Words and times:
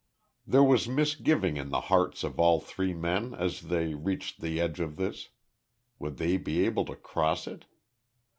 There 0.47 0.63
was 0.63 0.87
misgiving 0.87 1.57
in 1.57 1.69
the 1.69 1.81
hearts 1.81 2.23
of 2.23 2.39
all 2.39 2.59
three 2.59 2.91
men 2.95 3.35
as 3.35 3.61
they 3.61 3.93
reached 3.93 4.41
the 4.41 4.59
edge 4.59 4.79
of 4.79 4.95
this. 4.95 5.29
Would 5.99 6.17
they 6.17 6.37
be 6.37 6.65
able 6.65 6.85
to 6.85 6.95
cross 6.95 7.45
it. 7.45 7.65